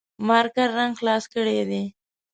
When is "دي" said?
1.69-1.83